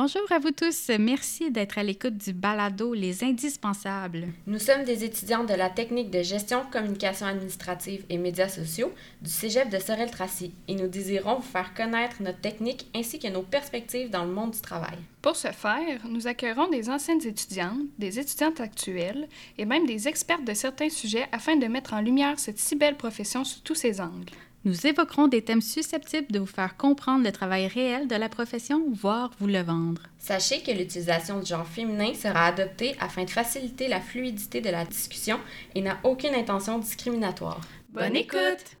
[0.00, 0.92] Bonjour à vous tous.
[0.96, 4.28] Merci d'être à l'écoute du balado Les Indispensables.
[4.46, 9.28] Nous sommes des étudiants de la technique de gestion, communication administrative et médias sociaux du
[9.28, 14.08] Cégep de Sorel-Tracy et nous désirons vous faire connaître notre technique ainsi que nos perspectives
[14.08, 14.98] dans le monde du travail.
[15.20, 19.26] Pour ce faire, nous accueillerons des anciennes étudiantes, des étudiantes actuelles
[19.58, 22.96] et même des experts de certains sujets afin de mettre en lumière cette si belle
[22.96, 24.30] profession sous tous ses angles.
[24.64, 28.84] Nous évoquerons des thèmes susceptibles de vous faire comprendre le travail réel de la profession,
[28.92, 30.02] voire vous le vendre.
[30.18, 34.84] Sachez que l'utilisation du genre féminin sera adoptée afin de faciliter la fluidité de la
[34.84, 35.38] discussion
[35.74, 37.60] et n'a aucune intention discriminatoire.
[37.90, 38.77] Bonne écoute!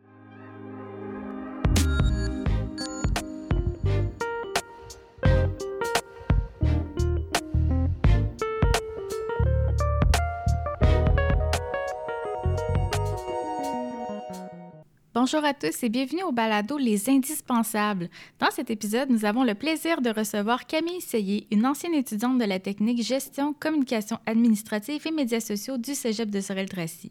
[15.20, 18.08] Bonjour à tous et bienvenue au balado Les Indispensables.
[18.38, 22.44] Dans cet épisode, nous avons le plaisir de recevoir Camille Seyé, une ancienne étudiante de
[22.44, 27.10] la technique gestion, communication administrative et médias sociaux du Cégep de Sorel-Tracy.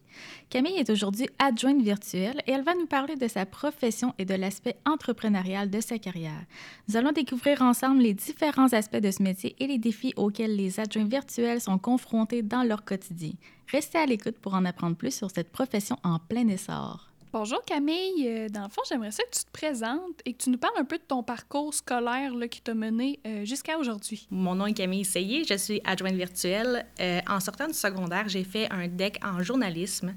[0.50, 4.36] Camille est aujourd'hui adjointe virtuelle et elle va nous parler de sa profession et de
[4.36, 6.46] l'aspect entrepreneurial de sa carrière.
[6.88, 10.80] Nous allons découvrir ensemble les différents aspects de ce métier et les défis auxquels les
[10.80, 13.34] adjoints virtuels sont confrontés dans leur quotidien.
[13.70, 17.08] Restez à l'écoute pour en apprendre plus sur cette profession en plein essor.
[17.34, 18.26] Bonjour Camille.
[18.26, 20.78] Euh, dans le fond, j'aimerais ça que tu te présentes et que tu nous parles
[20.80, 24.28] un peu de ton parcours scolaire là, qui t'a mené euh, jusqu'à aujourd'hui.
[24.32, 26.86] Mon nom est Camille Seyé, je suis adjointe virtuelle.
[27.02, 30.16] Euh, en sortant du secondaire, j'ai fait un DEC en journalisme.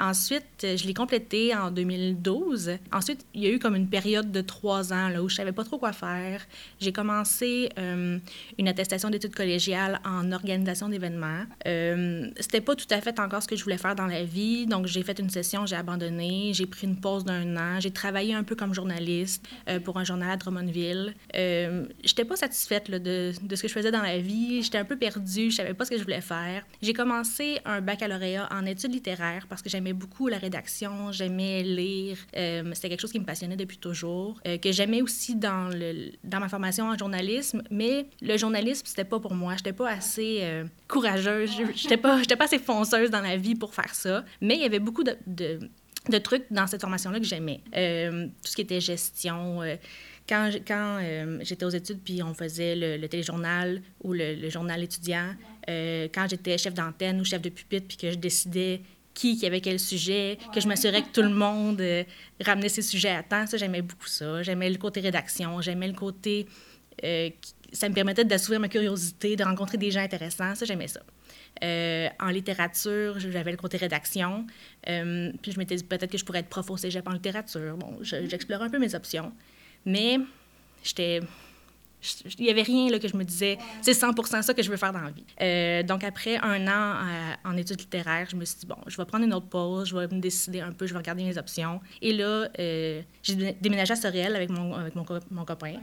[0.00, 2.72] ensuite, je l'ai complété en 2012.
[2.92, 5.52] Ensuite, il y a eu comme une période de trois ans là, où je savais
[5.52, 6.44] pas trop quoi faire.
[6.80, 11.44] J'ai commencé une attestation d'études collégiales en organisation d'événements.
[11.64, 14.86] C'était pas tout à fait encore ce que je voulais faire dans la vie, donc
[14.86, 16.07] j'ai fait une session, j'ai abandonné
[16.52, 17.80] j'ai pris une pause d'un an.
[17.80, 21.14] J'ai travaillé un peu comme journaliste euh, pour un journal à Drummondville.
[21.36, 24.62] Euh, j'étais pas satisfaite de, de, ce que je faisais dans la vie.
[24.62, 25.50] J'étais un peu perdue.
[25.50, 26.64] Je savais pas ce que je voulais faire.
[26.82, 31.12] J'ai commencé un baccalauréat en études littéraires parce que j'aimais beaucoup la rédaction.
[31.12, 32.18] J'aimais lire.
[32.36, 34.40] Euh, c'était quelque chose qui me passionnait depuis toujours.
[34.46, 37.62] Euh, que j'aimais aussi dans, le, dans ma formation en journalisme.
[37.70, 39.54] Mais le journalisme, c'était pas pour moi.
[39.56, 40.42] J'étais pas assez
[40.86, 41.50] courageuse.
[41.74, 44.24] J'étais pas, pas assez fonceuse dans la vie pour faire ça.
[44.40, 45.58] Mais il y avait beaucoup de, de
[46.08, 47.60] de trucs dans cette formation-là que j'aimais.
[47.76, 49.62] Euh, tout ce qui était gestion.
[49.62, 49.76] Euh,
[50.28, 55.34] quand quand euh, j'étais aux études, puis on faisait le, téléjournal ou le, journal étudiant,
[55.66, 58.82] quand j'étais chef d'antenne ou chef de pupitre, puis que je décidais
[59.14, 61.82] qui, qui avait quel sujet, que je m'assurais que tout le monde
[62.40, 64.42] ramenait ses sujets à temps, ça, j'aimais beaucoup ça.
[64.42, 66.46] J'aimais le côté rédaction, j'aimais le côté...
[67.72, 71.00] ça me permettait d'assouvir ma curiosité, de rencontrer des gens intéressants, ça, j'aimais ça.
[71.62, 74.46] Euh, en littérature, j'avais le côté rédaction.
[74.88, 77.76] Euh, puis je m'étais dit peut-être que je pourrais être prof au cégep en littérature.
[77.76, 79.32] Bon, j'explorais un peu mes options.
[79.84, 80.18] Mais
[80.82, 81.20] j'étais.
[82.38, 84.76] Il n'y avait rien là, que je me disais, c'est 100% ça que je veux
[84.76, 85.24] faire dans la vie.
[85.40, 86.94] Euh, donc, après un an
[87.44, 89.96] en études littéraires, je me suis dit, bon, je vais prendre une autre pause, je
[89.96, 91.80] vais me décider un peu, je vais regarder mes options.
[92.00, 95.74] Et là, j'ai déménagé à Sorel avec mon, avec mon, mon copain.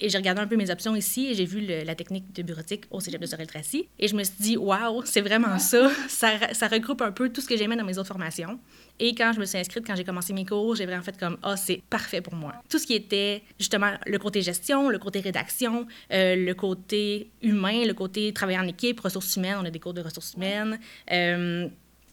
[0.00, 2.84] Et j'ai regardé un peu mes options ici et j'ai vu la technique de bureautique
[2.90, 3.88] au cégep de Sorel-Tracy.
[3.98, 5.90] Et je me suis dit, waouh, c'est vraiment ça.
[6.08, 6.52] ça.
[6.52, 6.68] ça.
[6.68, 8.58] regroupe un peu tout ce que j'aimais dans mes autres formations.
[9.00, 11.36] Et quand je me suis inscrite, quand j'ai commencé mes cours, j'ai vraiment fait comme,
[11.42, 12.54] ah, oh, c'est parfait pour moi.
[12.68, 17.84] Tout ce qui était justement le côté gestion, le côté rédaction, euh, le côté humain,
[17.84, 20.78] le côté travailler en équipe, ressources humaines, on a des cours de ressources humaines.
[21.10, 21.68] Euh,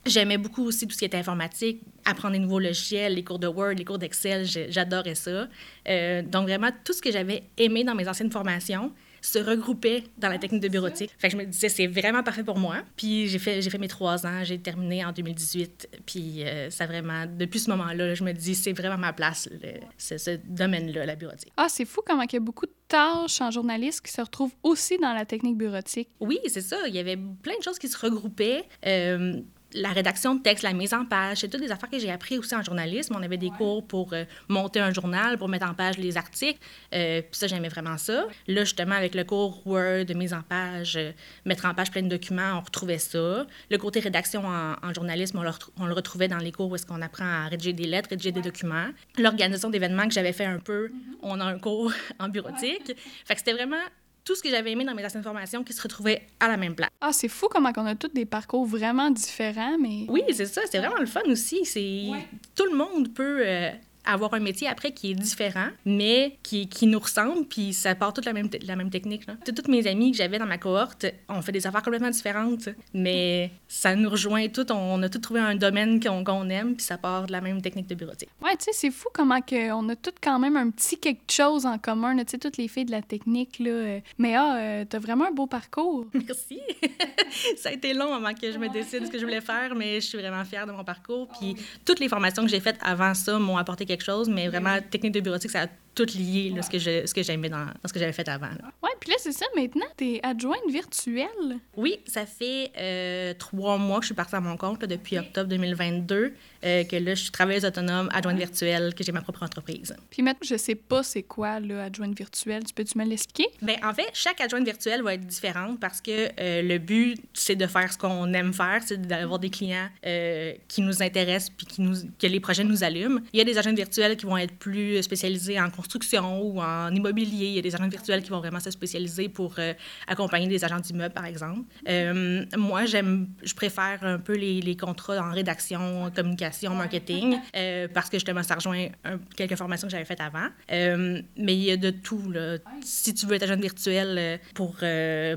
[0.05, 3.47] J'aimais beaucoup aussi tout ce qui était informatique, apprendre des nouveaux logiciels, les cours de
[3.47, 5.47] Word, les cours d'Excel, j'adorais ça.
[5.87, 8.91] Euh, donc vraiment, tout ce que j'avais aimé dans mes anciennes formations
[9.25, 11.11] se regroupait dans la technique de bureautique.
[11.17, 12.83] Fait que je me disais, c'est vraiment parfait pour moi.
[12.95, 15.89] Puis j'ai fait, j'ai fait mes trois ans, j'ai terminé en 2018.
[16.05, 19.49] Puis euh, ça vraiment, depuis ce moment-là, je me dis, c'est vraiment ma place,
[19.97, 21.51] ce, ce domaine-là, la bureautique.
[21.57, 24.53] Ah, c'est fou comment il y a beaucoup de tâches en journaliste qui se retrouvent
[24.61, 26.09] aussi dans la technique bureautique.
[26.19, 26.77] Oui, c'est ça.
[26.87, 28.63] Il y avait plein de choses qui se regroupaient.
[28.85, 29.41] Euh,
[29.73, 32.37] la rédaction de texte, la mise en page, c'est toutes des affaires que j'ai appris
[32.37, 33.15] aussi en journalisme.
[33.17, 36.59] On avait des cours pour euh, monter un journal, pour mettre en page les articles.
[36.93, 38.27] Euh, puis ça, j'aimais vraiment ça.
[38.47, 41.11] Là, justement, avec le cours Word, de mise en page, euh,
[41.45, 43.45] mettre en page plein de documents, on retrouvait ça.
[43.69, 46.85] Le côté rédaction en, journalisme, on le, on le, retrouvait dans les cours où est-ce
[46.85, 48.87] qu'on apprend à rédiger des lettres, rédiger des documents.
[49.17, 51.17] L'organisation d'événements que j'avais fait un peu, mm-hmm.
[51.21, 52.95] on a un cours en bureautique.
[53.25, 53.81] Fait que c'était vraiment
[54.25, 56.75] tout ce que j'avais aimé dans mes anciennes formations qui se retrouvait à la même
[56.75, 56.89] place.
[56.99, 60.05] Ah, c'est fou comment on a tous des parcours vraiment différents, mais...
[60.09, 60.61] Oui, c'est ça.
[60.69, 61.63] C'est vraiment le fun aussi.
[61.63, 62.07] C'est
[62.55, 63.41] Tout le monde peut...
[63.45, 63.71] Euh,
[64.05, 68.13] avoir un métier après qui est différent, mais qui, qui nous ressemble, puis ça part
[68.13, 69.27] toute la même, la même technique.
[69.27, 69.35] Là.
[69.45, 73.51] Toutes mes amies que j'avais dans ma cohorte, on fait des affaires complètement différentes, mais
[73.67, 74.71] ça nous rejoint toutes.
[74.71, 77.87] On a tous trouvé un domaine qu'on aime, puis ça part de la même technique
[77.87, 78.29] de bureautique.
[78.43, 81.31] Ouais, tu sais, c'est fou comment que on a toutes quand même un petit quelque
[81.31, 83.99] chose en commun, tu sais, toutes les filles de la technique, là.
[84.17, 86.05] Mais ah, euh, t'as vraiment un beau parcours.
[86.13, 86.59] Merci.
[87.57, 89.95] ça a été long avant que je me décide ce que je voulais faire, mais
[90.01, 91.27] je suis vraiment fière de mon parcours.
[91.39, 91.55] Puis
[91.85, 95.13] toutes les formations que j'ai faites avant ça m'ont apporté quelque chose, mais vraiment, technique
[95.13, 97.87] de bureautique, ça a tout lié, là, ce que je, ce que j'aimais dans, dans,
[97.87, 98.47] ce que j'avais fait avant.
[98.47, 98.71] Là.
[99.05, 101.59] Puis là, c'est ça, maintenant, t'es adjointe virtuelle.
[101.77, 105.19] Oui, ça fait euh, trois mois que je suis partie à mon compte, là, depuis
[105.19, 106.33] octobre 2022,
[106.65, 109.95] euh, que là, je suis travailleuse autonome, adjointe virtuelle, que j'ai ma propre entreprise.
[110.09, 112.63] Puis maintenant, je sais pas c'est quoi, là, adjointe virtuelle.
[112.63, 113.47] Tu peux-tu me l'expliquer?
[113.61, 117.55] Bien, en fait, chaque adjointe virtuelle va être différente parce que euh, le but, c'est
[117.55, 121.67] de faire ce qu'on aime faire, c'est d'avoir des clients euh, qui nous intéressent puis
[121.67, 123.19] qui nous, que les projets nous allument.
[123.33, 126.89] Il y a des adjointes virtuelles qui vont être plus spécialisées en construction ou en
[126.89, 127.49] immobilier.
[127.49, 128.94] Il y a des adjointes virtuelles qui vont vraiment se spécialiser
[129.33, 129.73] pour euh,
[130.07, 131.61] accompagner des agents d'immeubles, par exemple.
[131.87, 137.87] Euh, moi, j'aime, je préfère un peu les, les, contrats en rédaction, communication, marketing, euh,
[137.93, 140.47] parce que justement, ça rejoint un, quelques formations que j'avais faites avant.
[140.69, 142.31] Mais il y a de tout.
[142.31, 142.57] Là.
[142.81, 144.77] Si tu veux être agent virtuel pour,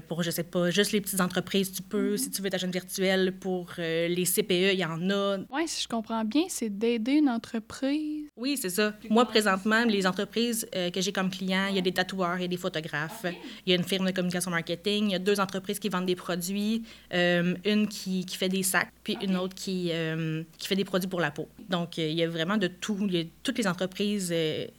[0.08, 2.16] pour, je sais pas, juste les petites entreprises, tu peux.
[2.16, 5.38] Si tu veux être agent virtuel pour les CPE, il y en a.
[5.50, 8.17] Oui, si je comprends bien, c'est d'aider une entreprise.
[8.38, 8.94] Oui, c'est ça.
[9.10, 12.44] Moi, présentement, les entreprises que j'ai comme clients, il y a des tatoueurs, il y
[12.44, 13.26] a des photographes,
[13.66, 16.06] il y a une firme de communication marketing, il y a deux entreprises qui vendent
[16.06, 20.68] des produits, euh, une qui, qui, fait des sacs, puis une autre qui, euh, qui
[20.68, 21.48] fait des produits pour la peau.
[21.68, 22.96] Donc, euh, il y a vraiment de tout.
[23.00, 24.32] Il y a toutes les entreprises.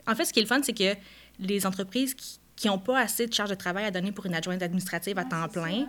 [0.07, 0.97] En fait, ce qui est le fun, c'est que
[1.39, 2.15] les entreprises
[2.55, 5.25] qui n'ont pas assez de charge de travail à donner pour une adjointe administrative à
[5.25, 5.85] temps plein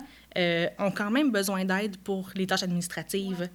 [0.77, 3.49] ont quand même besoin d'aide pour les tâches administratives.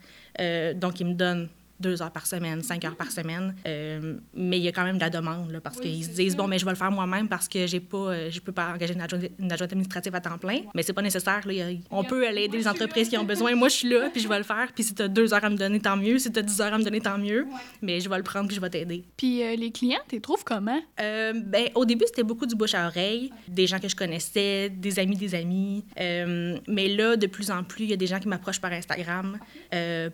[0.74, 1.48] donc, ils me donnent
[1.78, 3.54] deux heures par semaine, cinq heures par semaine.
[3.66, 6.10] Euh, mais il y a quand même de la demande, là, parce oui, qu'ils se
[6.10, 6.38] disent, ça.
[6.38, 8.72] bon, mais je vais le faire moi-même parce que j'ai pas, euh, je peux pas
[8.72, 10.60] engager une adjointe, une adjointe administrative à temps plein.
[10.74, 11.46] Mais c'est pas nécessaire.
[11.46, 13.54] Là, a, on peut aller aider les entreprises qui ont besoin.
[13.54, 14.68] Moi, je suis là, puis je vais le faire.
[14.74, 16.18] Puis si tu as deux heures à me donner, tant mieux.
[16.18, 17.46] Si tu as dix heures à me donner, tant mieux.
[17.82, 19.04] Mais je vais le prendre, puis je vais t'aider.
[19.16, 20.80] Puis euh, les clients, tu les trouves comment?
[20.98, 24.98] Ben, au début, c'était beaucoup du bouche à oreille, des gens que je connaissais, des
[24.98, 25.84] amis des amis.
[25.96, 29.38] Mais là, de plus en plus, il y a des gens qui m'approchent par Instagram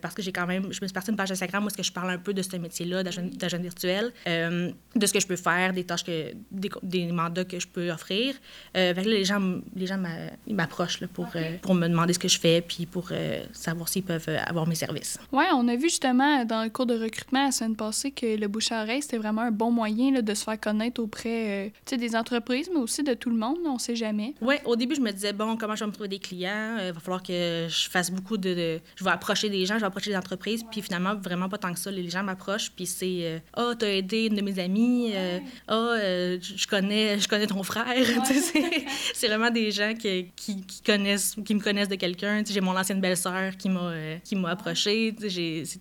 [0.00, 1.82] parce que j'ai quand même, je me suis partie une page Instagram où est-ce que
[1.82, 5.36] je parle un peu de ce métier-là, d'agent virtuel, euh, de ce que je peux
[5.36, 8.34] faire, des tâches, que, des, des mandats que je peux offrir.
[8.76, 9.40] Euh, là, les gens,
[9.74, 10.02] les gens
[10.46, 11.38] m'approchent pour, okay.
[11.38, 13.10] euh, pour me demander ce que je fais, puis pour
[13.52, 15.18] savoir s'ils peuvent avoir mes services.
[15.32, 18.48] Oui, on a vu justement dans le cours de recrutement la semaine passée que le
[18.48, 22.16] bouche à oreille, c'était vraiment un bon moyen là, de se faire connaître auprès des
[22.16, 24.34] entreprises, mais aussi de tout le monde, on ne sait jamais.
[24.40, 26.76] Oui, au début, je me disais, bon, comment je vais me trouver des clients?
[26.78, 29.80] Il va falloir que je fasse beaucoup de, de, Je vais approcher des gens, je
[29.80, 31.90] vais approcher des entreprises, puis finalement, vraiment pas tant que ça.
[31.90, 35.94] Les gens m'approchent, puis c'est Ah, oh, t'as aidé une de mes amies, ah, oh,
[35.98, 37.82] euh, je, connais, je connais ton frère.
[38.22, 38.84] Ouais.
[39.14, 42.42] c'est vraiment des gens qui, qui, qui, connaissent, qui me connaissent de quelqu'un.
[42.48, 45.14] J'ai mon ancienne belle-sœur qui m'a euh, qui m'a approché.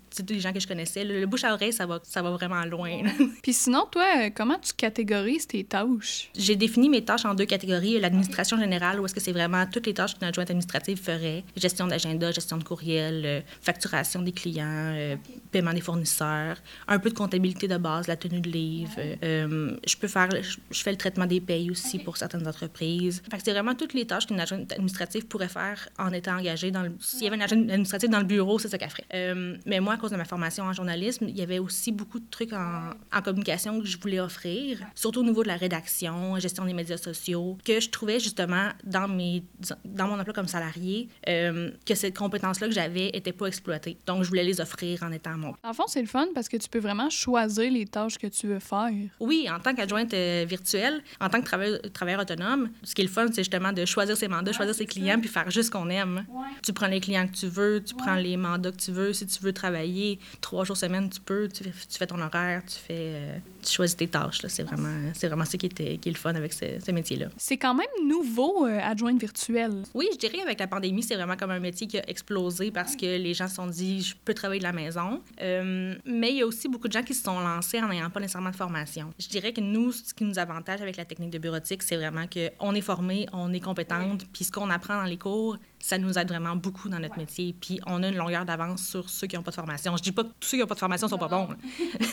[0.10, 1.04] C'est des gens que je connaissais.
[1.04, 3.02] Le, le, bouche à oreille, ça va, ça va vraiment loin.
[3.44, 6.30] puis sinon, toi, comment tu catégorises tes tâches?
[6.38, 8.00] J'ai défini mes tâches en deux catégories.
[8.00, 11.44] L'administration générale, où est-ce que c'est vraiment toutes les tâches qu'une adjointe administrative ferait.
[11.56, 15.16] Gestion d'agenda, gestion de courriel, euh, facturation des clients, euh,
[15.52, 16.58] paiement des fournisseurs,
[16.88, 18.92] un peu de comptabilité de base, la tenue de livre.
[18.98, 22.06] Euh, je peux faire, je, je, fais le traitement des payes aussi okay.
[22.06, 23.22] pour certaines entreprises.
[23.30, 26.72] Fait que c'est vraiment toutes les tâches qu'une agente administrative pourrait faire en étant engagée
[26.72, 26.92] dans le...
[27.00, 29.06] S'il y avait une agente administrative dans le bureau, c'est ça qu'elle ferait.
[29.14, 32.20] Euh, mais moi, à cause de ma formation en journalisme, il y avait aussi beaucoup
[32.20, 36.40] de trucs en, en, communication que je voulais offrir, surtout au niveau de la rédaction,
[36.40, 39.44] gestion des médias sociaux, que je trouvais justement dans, mes,
[39.86, 43.98] dans mon emploi comme salarié, euh, que cette compétence-là que j'avais n'était pas exploitée.
[44.06, 45.54] Donc, je voulais les offrir en étant mon...
[45.64, 48.48] En fond, c'est le fun parce que tu peux vraiment choisir les tâches que tu
[48.48, 48.92] veux faire.
[49.20, 53.06] Oui, en tant qu'adjointe euh, virtuelle, en tant que travailleur, travailleur autonome, ce qui est
[53.06, 55.68] le fun, c'est justement de choisir ses mandats, ouais, choisir ses clients, puis faire juste
[55.68, 56.26] ce qu'on aime.
[56.30, 56.48] Ouais.
[56.64, 58.02] Tu prends les clients que tu veux, tu ouais.
[58.02, 59.14] prends les mandats que tu veux.
[59.14, 62.76] Si tu veux travailler trois jours semaine, tu peux, tu, tu fais ton horaire, tu
[62.76, 64.40] fais, euh, tu choisis tes tâches.
[64.48, 67.28] C'est vraiment, c'est vraiment ça qui, était, qui est le fun avec ce, ce métier-là.
[67.38, 69.84] C'est quand même nouveau, euh, adjointe virtuelle.
[69.94, 72.96] Oui, je dirais avec la pandémie, c'est vraiment comme un métier qui a explosé parce
[72.96, 75.22] que les gens se sont dit, je peux travailler de la maison.
[75.42, 78.10] Euh, mais il y a aussi beaucoup de gens qui se sont lancés en n'ayant
[78.10, 79.14] pas nécessairement de formation.
[79.20, 82.26] Je dirais que nous, ce qui nous avantage avec la technique de bureautique, c'est vraiment
[82.28, 86.18] qu'on est formé, on est compétente, puis ce qu'on apprend dans les cours, ça nous
[86.18, 87.56] aide vraiment beaucoup dans notre métier.
[87.60, 89.96] Puis on a une longueur d'avance sur ceux qui n'ont pas de formation.
[89.98, 91.50] Je dis pas que tous ceux qui n'ont pas de formation sont pas bons,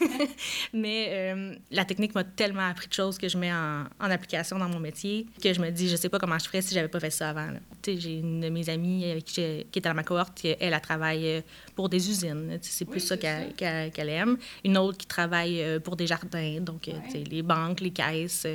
[0.72, 4.58] mais euh, la technique m'a tellement appris de choses que je mets en, en, application
[4.58, 6.88] dans mon métier que je me dis, je sais pas comment je ferais si j'avais
[6.88, 7.48] pas fait ça avant.
[7.86, 11.42] J'ai une de mes amies avec qui, qui est dans ma cohorte, elle, elle travaille
[11.74, 12.58] pour des usines.
[12.62, 14.36] C'est plus ça qu'elle aime.
[14.64, 18.46] Une autre qui travaille pour des jardins, donc les banques, les caisses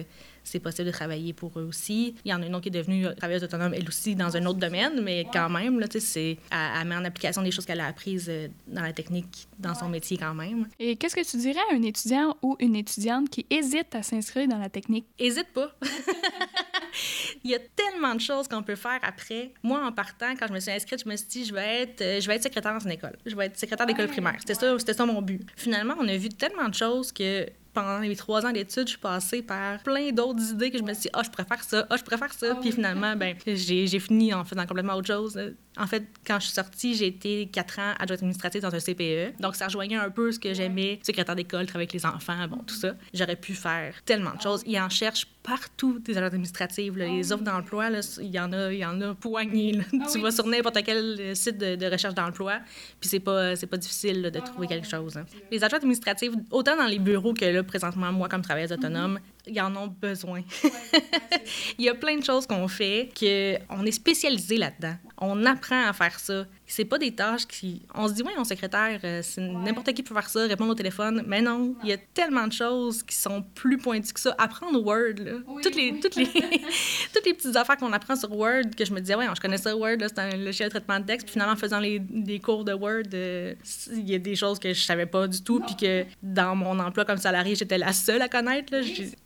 [0.43, 2.15] c'est possible de travailler pour eux aussi.
[2.25, 4.45] Il y en a une autre qui est devenue travailleuse autonome, elle aussi, dans un
[4.45, 7.87] autre domaine, mais quand même, là, c'est, elle, met en application des choses qu'elle a
[7.87, 10.67] apprises euh, dans la technique, dans son métier quand même.
[10.79, 14.47] Et qu'est-ce que tu dirais à un étudiant ou une étudiante qui hésite à s'inscrire
[14.47, 15.05] dans la technique?
[15.19, 15.71] Hésite pas!
[17.43, 19.51] Il y a tellement de choses qu'on peut faire après.
[19.63, 22.01] Moi, en partant, quand je me suis inscrite, je me suis dit, je vais être,
[22.01, 23.17] euh, je vais être secrétaire dans une école.
[23.25, 24.35] Je vais être secrétaire d'école primaire.
[24.39, 25.45] C'était ça, c'était ça mon but.
[25.55, 28.99] Finalement, on a vu tellement de choses que pendant les trois ans d'études, je suis
[28.99, 31.85] passée par plein d'autres idées que je me suis dit, ah, oh, je préfère ça,
[31.89, 32.47] ah, oh, je préfère ça.
[32.51, 35.39] Ah Puis finalement, ben, j'ai fini en faisant complètement autre chose.
[35.77, 39.39] En fait, quand je suis sortie, j'ai été quatre ans adjointe administrative dans un CPE.
[39.41, 42.57] Donc, ça rejoignait un peu ce que j'aimais, secrétaire d'école, travailler avec les enfants, bon,
[42.65, 42.93] tout ça.
[43.13, 44.63] J'aurais pu faire tellement de choses.
[44.67, 46.97] Ils en cherchent partout, des adjointes administratives.
[46.97, 49.79] Les offres d'emploi, il y en a, il y en a poignées.
[50.11, 52.59] tu vas sur n'importe quel site de, recherche d'emploi,
[52.99, 55.17] puis c'est pas, c'est pas difficile de trouver quelque chose.
[55.17, 55.25] Hein.
[55.51, 59.61] Les adjointes administratives, autant dans les bureaux que là, présentement, moi, comme travailleuse autonome, ils
[59.61, 60.41] en ont besoin.
[61.77, 64.95] il y a plein de choses qu'on fait qu'on est spécialisé là-dedans.
[65.17, 67.83] On apprend à faire ça c'est pas des tâches qui.
[67.93, 70.75] On se dit, oui, mon secrétaire, euh, c'est n'importe qui peut faire ça, répondre au
[70.75, 71.23] téléphone.
[71.27, 74.33] Mais non, il y a tellement de choses qui sont plus pointues que ça.
[74.37, 75.33] Apprendre Word, là.
[75.61, 76.25] toutes, les, toutes, les,
[77.13, 79.57] toutes les petites affaires qu'on apprend sur Word, que je me disais, ouais, je connais
[79.57, 81.27] ça, Word, c'est un logiciel de traitement de texte.
[81.27, 83.53] Puis finalement, en faisant les, des cours de Word, euh,
[83.91, 85.59] il y a des choses que je savais pas du tout.
[85.59, 88.73] Puis que dans mon emploi comme salarié, j'étais la seule à connaître.
[88.73, 88.81] Là.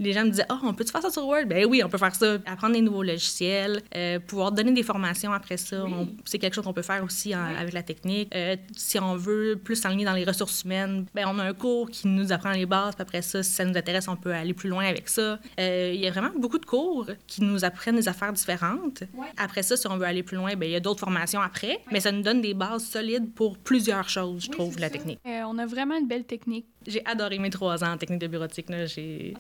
[0.08, 1.48] Les gens me disaient, oh, on peut-tu faire ça sur Word?
[1.48, 2.38] Ben oui, on peut faire ça.
[2.46, 5.84] Apprendre des nouveaux logiciels, euh, pouvoir donner des formations après ça.
[6.24, 8.34] C'est quelque chose qu'on peut faire aussi avec la technique.
[8.34, 11.90] Euh, si on veut plus s'enligner dans les ressources humaines, ben on a un cours
[11.90, 12.96] qui nous apprend les bases.
[12.96, 15.40] Puis après ça, si ça nous intéresse, on peut aller plus loin avec ça.
[15.60, 19.04] Euh, il y a vraiment beaucoup de cours qui nous apprennent des affaires différentes.
[19.36, 21.82] Après ça, si on veut aller plus loin, ben il y a d'autres formations après.
[21.92, 25.20] Mais ça nous donne des bases solides pour plusieurs choses, je trouve, la technique.
[25.26, 26.66] Euh, on a vraiment une belle technique.
[26.88, 28.70] J'ai adoré mes trois ans en technique de bureautique.
[28.70, 28.86] Là.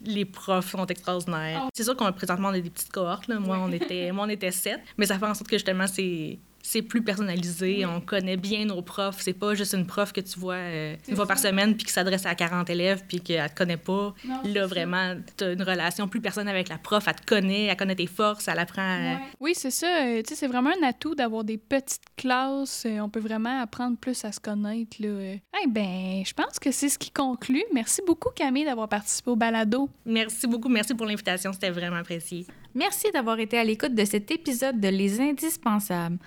[0.04, 1.64] Les profs sont extraordinaires.
[1.66, 1.70] Oh.
[1.74, 3.28] C'est sûr qu'on présentement on a des petites cohortes.
[3.28, 3.40] Là.
[3.40, 4.82] Moi, on était, moi, on était sept.
[4.98, 6.38] Mais ça fait en sorte que justement, c'est
[6.68, 7.86] c'est plus personnalisé.
[7.86, 9.22] On connaît bien nos profs.
[9.22, 11.94] C'est pas juste une prof que tu vois euh, une fois par semaine puis qui
[11.94, 14.14] s'adresse à 40 élèves puis qu'elle te connaît pas.
[14.44, 17.06] Là, vraiment, tu as une relation plus personnelle avec la prof.
[17.08, 18.82] Elle te connaît, elle connaît tes forces, elle apprend.
[18.82, 19.88] Euh, oui, c'est ça.
[19.88, 22.86] Euh, tu sais, c'est vraiment un atout d'avoir des petites classes.
[22.86, 24.98] on peut vraiment apprendre plus à se connaître.
[25.00, 25.36] Là.
[25.64, 27.64] Eh ben, je pense que c'est ce qui conclut.
[27.74, 29.90] Merci beaucoup, Camille, d'avoir participé au balado.
[30.06, 30.68] Merci beaucoup.
[30.68, 31.54] Merci pour l'invitation.
[31.54, 32.46] C'était vraiment apprécié.
[32.76, 36.18] Merci d'avoir été à l'écoute de cet épisode de Les Indispensables.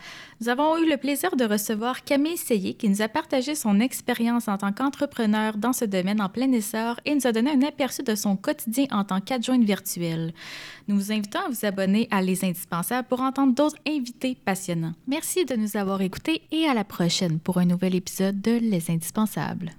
[0.40, 4.48] Nous avons eu le plaisir de recevoir Camille Seyé qui nous a partagé son expérience
[4.48, 8.02] en tant qu'entrepreneur dans ce domaine en plein essor et nous a donné un aperçu
[8.02, 10.32] de son quotidien en tant qu'adjointe virtuelle.
[10.88, 14.94] Nous vous invitons à vous abonner à Les Indispensables pour entendre d'autres invités passionnants.
[15.06, 18.90] Merci de nous avoir écoutés et à la prochaine pour un nouvel épisode de Les
[18.90, 19.72] Indispensables.